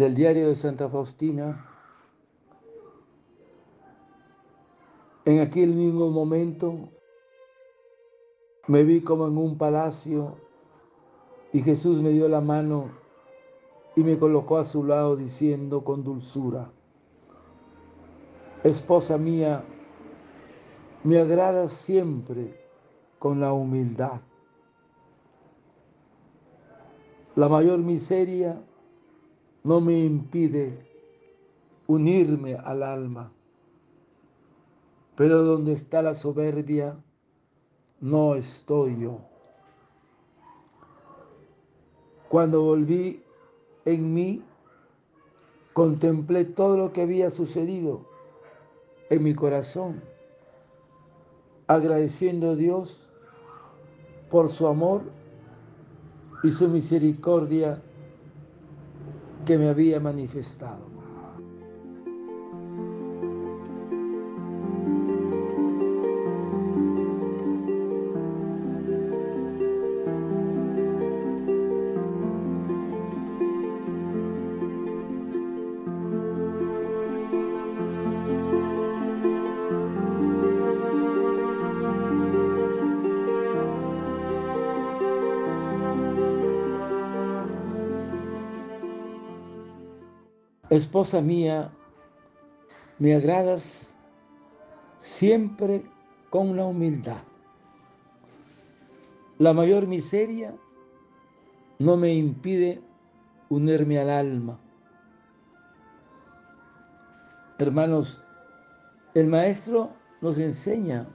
del 0.00 0.14
diario 0.14 0.48
de 0.48 0.54
Santa 0.54 0.88
Faustina, 0.88 1.62
en 5.26 5.40
aquel 5.40 5.74
mismo 5.74 6.08
momento 6.08 6.88
me 8.66 8.82
vi 8.82 9.02
como 9.02 9.26
en 9.26 9.36
un 9.36 9.58
palacio 9.58 10.38
y 11.52 11.60
Jesús 11.60 12.00
me 12.00 12.08
dio 12.08 12.28
la 12.28 12.40
mano 12.40 12.86
y 13.94 14.02
me 14.02 14.18
colocó 14.18 14.56
a 14.56 14.64
su 14.64 14.84
lado 14.84 15.16
diciendo 15.16 15.84
con 15.84 16.02
dulzura, 16.02 16.70
esposa 18.64 19.18
mía, 19.18 19.62
me 21.04 21.20
agradas 21.20 21.72
siempre 21.72 22.58
con 23.18 23.38
la 23.38 23.52
humildad. 23.52 24.22
La 27.34 27.50
mayor 27.50 27.80
miseria 27.80 28.64
no 29.62 29.80
me 29.80 29.98
impide 29.98 30.86
unirme 31.86 32.54
al 32.54 32.82
alma, 32.82 33.32
pero 35.16 35.42
donde 35.42 35.72
está 35.72 36.02
la 36.02 36.14
soberbia, 36.14 36.96
no 38.00 38.34
estoy 38.34 38.98
yo. 39.00 39.20
Cuando 42.28 42.62
volví 42.62 43.22
en 43.84 44.14
mí, 44.14 44.42
contemplé 45.72 46.44
todo 46.44 46.76
lo 46.76 46.92
que 46.92 47.02
había 47.02 47.28
sucedido 47.28 48.06
en 49.10 49.22
mi 49.22 49.34
corazón, 49.34 50.00
agradeciendo 51.66 52.50
a 52.50 52.56
Dios 52.56 53.08
por 54.30 54.48
su 54.48 54.66
amor 54.68 55.02
y 56.42 56.52
su 56.52 56.68
misericordia 56.68 57.82
que 59.44 59.58
me 59.58 59.68
había 59.68 60.00
manifestado. 60.00 60.99
Esposa 90.70 91.20
mía, 91.20 91.72
me 93.00 93.16
agradas 93.16 93.98
siempre 94.98 95.84
con 96.30 96.56
la 96.56 96.64
humildad. 96.64 97.22
La 99.38 99.52
mayor 99.52 99.88
miseria 99.88 100.54
no 101.80 101.96
me 101.96 102.14
impide 102.14 102.80
unirme 103.48 103.98
al 103.98 104.10
alma. 104.10 104.60
Hermanos, 107.58 108.22
el 109.14 109.26
Maestro 109.26 109.90
nos 110.20 110.38
enseña 110.38 111.08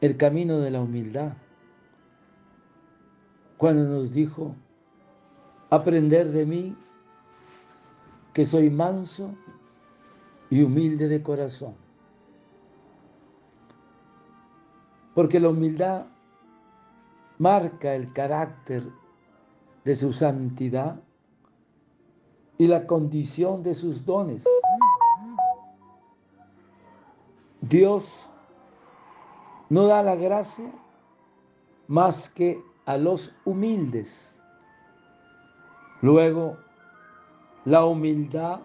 el 0.00 0.16
camino 0.16 0.58
de 0.58 0.70
la 0.70 0.80
humildad. 0.80 1.34
Cuando 3.58 3.84
nos 3.84 4.12
dijo, 4.12 4.56
aprender 5.68 6.30
de 6.30 6.46
mí 6.46 6.76
que 8.32 8.44
soy 8.44 8.70
manso 8.70 9.34
y 10.50 10.62
humilde 10.62 11.08
de 11.08 11.22
corazón. 11.22 11.74
Porque 15.14 15.40
la 15.40 15.50
humildad 15.50 16.06
marca 17.38 17.94
el 17.94 18.12
carácter 18.12 18.88
de 19.84 19.96
su 19.96 20.12
santidad 20.12 21.00
y 22.56 22.66
la 22.66 22.86
condición 22.86 23.62
de 23.62 23.74
sus 23.74 24.04
dones. 24.04 24.44
Dios 27.60 28.30
no 29.68 29.86
da 29.86 30.02
la 30.02 30.16
gracia 30.16 30.70
más 31.88 32.28
que 32.28 32.62
a 32.84 32.96
los 32.96 33.34
humildes. 33.44 34.40
Luego, 36.00 36.58
la 37.64 37.84
humildad 37.84 38.60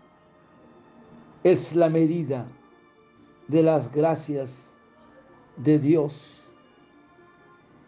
es 1.44 1.75
la 1.75 1.90
medida 1.90 2.47
de 3.47 3.63
las 3.63 3.91
gracias 3.91 4.78
de 5.58 5.80
Dios, 5.80 6.52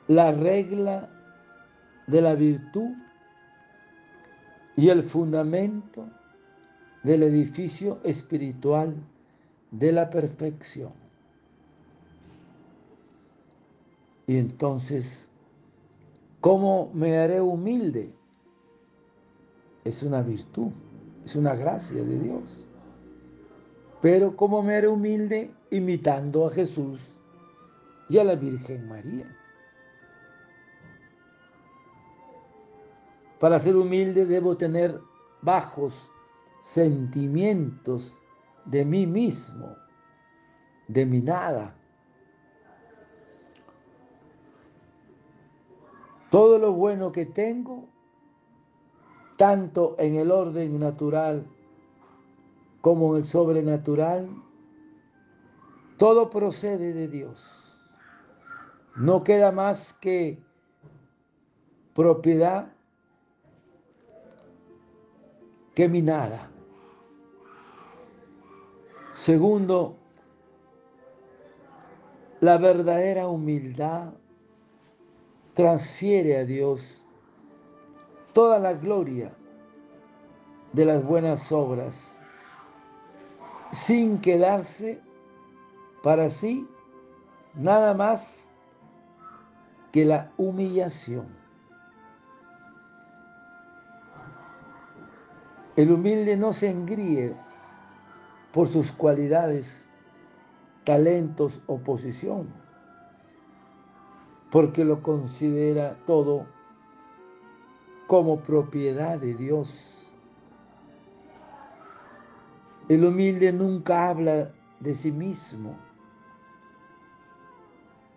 la 0.08 0.31
regla 0.31 1.09
de 2.08 2.22
la 2.22 2.36
virtud 2.36 2.92
y 4.75 4.90
el 4.90 5.03
fundamento 5.03 6.08
del 7.03 7.24
edificio 7.24 8.00
espiritual 8.03 8.96
de 9.72 9.92
la 9.92 10.09
perfección. 10.09 10.92
Y 14.28 14.38
entonces, 14.38 15.30
¿cómo 16.40 16.92
me 16.94 17.18
haré 17.18 17.42
humilde? 17.42 18.14
Es 19.84 20.03
una 20.03 20.22
virtud. 20.22 20.72
Es 21.29 21.35
una 21.35 21.53
gracia 21.53 22.03
de 22.03 22.17
Dios. 22.17 22.67
Pero 24.01 24.35
como 24.35 24.63
me 24.63 24.75
haré 24.75 24.88
humilde 24.88 25.53
imitando 25.69 26.47
a 26.47 26.50
Jesús 26.50 27.19
y 28.09 28.17
a 28.17 28.23
la 28.23 28.34
Virgen 28.34 28.88
María. 28.88 29.28
Para 33.39 33.59
ser 33.59 33.75
humilde 33.75 34.25
debo 34.25 34.57
tener 34.57 35.00
bajos 35.44 36.12
sentimientos 36.63 38.23
de 38.66 38.84
mí 38.84 39.06
mismo, 39.06 39.75
de 40.88 41.06
mi 41.06 41.22
nada. 41.22 41.75
Todo 46.31 46.57
lo 46.57 46.73
bueno 46.73 47.12
que 47.12 47.28
tengo 47.28 47.88
tanto 49.39 49.95
en 50.00 50.16
el 50.16 50.31
orden 50.31 50.77
natural 50.79 51.47
como 52.81 53.16
en 53.16 53.22
el 53.22 53.25
sobrenatural, 53.25 54.27
todo 55.95 56.29
procede 56.29 56.91
de 56.91 57.07
Dios. 57.07 57.73
No 58.97 59.23
queda 59.23 59.53
más 59.53 59.94
que 59.94 60.44
propiedad 61.94 62.73
que 65.74 65.88
mi 65.88 66.01
nada. 66.01 66.51
Segundo, 69.13 69.95
la 72.42 72.57
verdadera 72.57 73.30
humildad 73.30 74.15
transfiere 75.53 76.39
a 76.39 76.44
Dios 76.44 77.08
toda 78.34 78.60
la 78.60 78.74
gloria 78.74 79.31
de 80.74 80.86
las 80.86 81.04
buenas 81.04 81.52
obras, 81.52 82.20
sin 83.72 84.20
quedarse 84.20 85.02
para 86.04 86.30
sí 86.30 86.68
nada 87.56 87.94
más 87.94 88.52
que 89.92 90.06
la 90.06 90.31
humillación. 90.38 91.28
El 95.76 95.92
humilde 95.92 96.36
no 96.36 96.52
se 96.52 96.70
engríe 96.70 97.36
por 98.52 98.68
sus 98.68 98.92
cualidades, 98.92 99.88
talentos 100.84 101.62
o 101.68 101.78
posición, 101.78 102.48
porque 104.52 104.84
lo 104.84 105.02
considera 105.02 105.96
todo 106.06 106.48
como 108.09 108.41
propiedad 108.41 109.19
de 109.19 109.35
Dios. 109.35 110.15
El 112.88 113.06
humilde 113.06 113.53
nunca 113.53 114.09
habla 114.09 114.51
de 114.79 114.95
sí 114.95 115.11
mismo. 115.11 115.77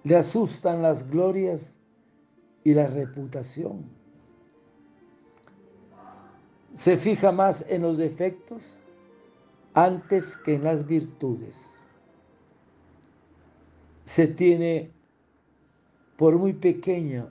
Le 0.03 0.17
asustan 0.17 0.81
las 0.81 1.11
glorias 1.11 1.77
y 2.65 2.73
la 2.73 2.87
reputación. 2.87 3.85
Se 6.73 6.97
fija 6.97 7.31
más 7.31 7.63
en 7.69 7.83
los 7.83 7.99
defectos 7.99 8.81
antes 9.75 10.39
que 10.39 10.55
en 10.55 10.65
las 10.65 10.87
virtudes. 10.87 11.87
Se 14.05 14.27
tiene 14.27 14.91
por 16.17 16.39
muy 16.39 16.55
pequeño 16.55 17.29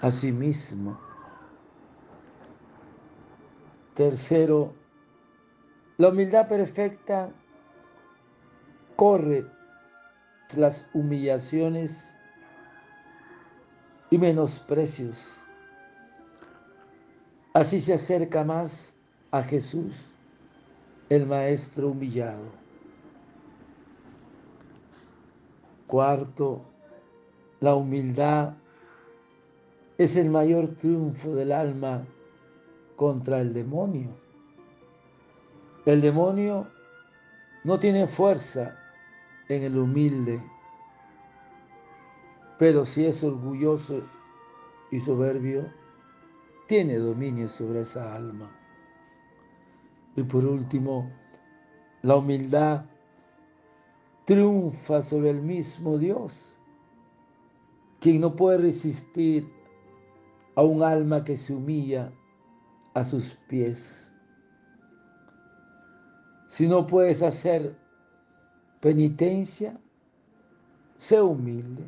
a 0.00 0.10
sí 0.10 0.32
mismo 0.32 1.05
Tercero, 3.96 4.74
la 5.96 6.10
humildad 6.10 6.48
perfecta 6.48 7.30
corre 8.94 9.46
las 10.54 10.90
humillaciones 10.92 12.14
y 14.10 14.18
menosprecios. 14.18 15.46
Así 17.54 17.80
se 17.80 17.94
acerca 17.94 18.44
más 18.44 18.98
a 19.30 19.42
Jesús, 19.42 19.94
el 21.08 21.24
Maestro 21.24 21.88
humillado. 21.88 22.52
Cuarto, 25.86 26.60
la 27.60 27.74
humildad 27.74 28.52
es 29.96 30.16
el 30.16 30.28
mayor 30.28 30.68
triunfo 30.76 31.34
del 31.34 31.50
alma 31.50 32.04
contra 32.96 33.40
el 33.40 33.52
demonio. 33.52 34.10
El 35.84 36.00
demonio 36.00 36.66
no 37.62 37.78
tiene 37.78 38.06
fuerza 38.06 38.76
en 39.48 39.62
el 39.62 39.78
humilde, 39.78 40.42
pero 42.58 42.84
si 42.84 43.04
es 43.04 43.22
orgulloso 43.22 44.02
y 44.90 44.98
soberbio, 44.98 45.70
tiene 46.66 46.96
dominio 46.96 47.48
sobre 47.48 47.82
esa 47.82 48.14
alma. 48.14 48.50
Y 50.16 50.22
por 50.22 50.44
último, 50.44 51.10
la 52.02 52.16
humildad 52.16 52.86
triunfa 54.24 55.02
sobre 55.02 55.30
el 55.30 55.42
mismo 55.42 55.98
Dios, 55.98 56.58
quien 58.00 58.20
no 58.22 58.34
puede 58.34 58.58
resistir 58.58 59.48
a 60.56 60.62
un 60.62 60.82
alma 60.82 61.22
que 61.22 61.36
se 61.36 61.54
humilla 61.54 62.12
a 62.96 63.04
sus 63.04 63.36
pies. 63.46 64.10
Si 66.46 66.66
no 66.66 66.86
puedes 66.86 67.22
hacer 67.22 67.76
penitencia, 68.80 69.78
sé 70.96 71.20
humilde. 71.20 71.84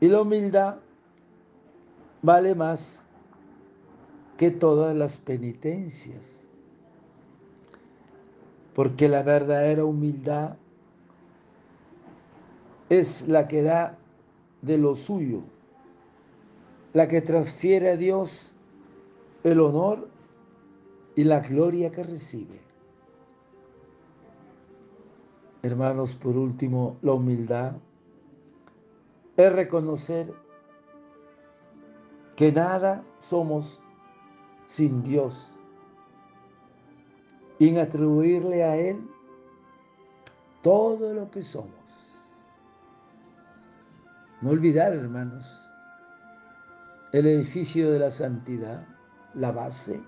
Y 0.00 0.08
la 0.08 0.22
humildad 0.22 0.78
vale 2.22 2.56
más 2.56 3.06
que 4.36 4.50
todas 4.50 4.96
las 4.96 5.18
penitencias. 5.18 6.44
Porque 8.74 9.08
la 9.08 9.22
verdadera 9.22 9.84
humildad 9.84 10.56
es 12.88 13.28
la 13.28 13.46
que 13.46 13.62
da 13.62 13.96
de 14.60 14.76
lo 14.76 14.96
suyo, 14.96 15.42
la 16.92 17.06
que 17.06 17.20
transfiere 17.20 17.90
a 17.90 17.96
Dios 17.96 18.56
el 19.42 19.60
honor 19.60 20.08
y 21.14 21.24
la 21.24 21.40
gloria 21.40 21.90
que 21.90 22.02
recibe. 22.02 22.60
Hermanos, 25.62 26.14
por 26.14 26.36
último, 26.36 26.96
la 27.02 27.12
humildad 27.12 27.76
es 29.36 29.52
reconocer 29.52 30.32
que 32.36 32.52
nada 32.52 33.04
somos 33.18 33.80
sin 34.66 35.02
Dios 35.02 35.52
y 37.58 37.68
en 37.68 37.78
atribuirle 37.78 38.64
a 38.64 38.76
Él 38.76 39.06
todo 40.62 41.12
lo 41.12 41.30
que 41.30 41.42
somos. 41.42 41.74
No 44.40 44.50
olvidar, 44.50 44.94
hermanos, 44.94 45.68
el 47.12 47.26
edificio 47.26 47.90
de 47.90 47.98
la 47.98 48.10
santidad, 48.10 48.86
la 49.34 49.52
base, 49.52 50.00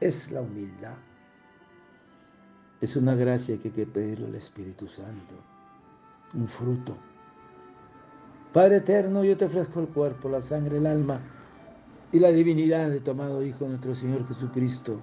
es 0.00 0.30
la 0.32 0.40
humildad. 0.40 0.96
Es 2.80 2.96
una 2.96 3.14
gracia 3.14 3.58
que 3.58 3.68
hay 3.68 3.74
que 3.74 3.86
pedirle 3.86 4.26
al 4.26 4.34
Espíritu 4.34 4.88
Santo, 4.88 5.34
un 6.34 6.48
fruto. 6.48 6.96
Padre 8.52 8.76
eterno, 8.76 9.22
yo 9.22 9.36
te 9.36 9.44
ofrezco 9.44 9.80
el 9.80 9.88
cuerpo, 9.88 10.28
la 10.28 10.40
sangre, 10.40 10.78
el 10.78 10.86
alma 10.86 11.20
y 12.10 12.18
la 12.18 12.30
divinidad 12.30 12.90
de 12.90 13.00
tu 13.00 13.12
amado 13.12 13.42
Hijo 13.42 13.68
nuestro 13.68 13.94
Señor 13.94 14.26
Jesucristo, 14.26 15.00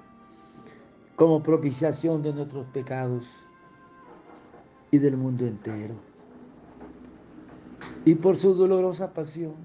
como 1.16 1.42
propiciación 1.42 2.22
de 2.22 2.34
nuestros 2.34 2.66
pecados 2.68 3.46
y 4.92 4.98
del 4.98 5.18
mundo 5.18 5.46
entero. 5.46 5.96
Y 8.06 8.16
por 8.16 8.36
su 8.36 8.54
dolorosa 8.54 9.14
pasión, 9.14 9.56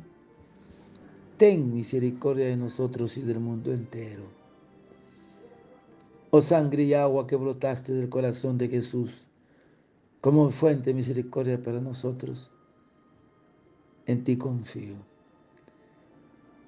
ten 1.43 1.75
misericordia 1.75 2.47
de 2.47 2.57
nosotros 2.57 3.19
y 3.19 3.23
del 3.23 3.41
mundo 3.41 3.73
entero. 3.73 4.23
Oh 6.31 6.41
sangre 6.41 6.85
y 6.85 6.95
agua 6.95 7.27
que 7.27 7.35
brotaste 7.35 7.93
del 7.93 8.09
corazón 8.09 8.59
de 8.59 8.69
Jesús, 8.69 9.27
como 10.21 10.49
fuente 10.51 10.91
de 10.91 10.95
misericordia 10.95 11.61
para 11.61 11.81
nosotros, 11.81 12.53
en 14.07 14.23
ti 14.23 14.39
confío. 14.39 14.95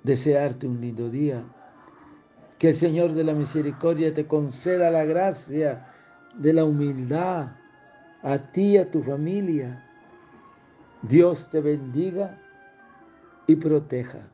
Desearte 0.03 0.67
un 0.67 0.81
lindo 0.81 1.09
día, 1.09 1.45
que 2.59 2.71
el 2.71 2.75
Señor 2.75 3.13
de 3.13 3.23
la 3.23 3.33
misericordia 3.33 4.13
te 4.13 4.27
conceda 4.27 4.91
la 4.91 5.05
gracia 5.05 5.87
de 6.37 6.53
la 6.53 6.65
humildad 6.65 7.53
a 8.23 8.39
ti 8.51 8.73
y 8.73 8.79
a 8.79 8.91
tu 8.91 9.05
familia. 9.05 9.89
Dios 11.03 11.49
te 11.49 11.61
bendiga 11.61 12.43
y 13.47 13.55
proteja. 13.55 14.34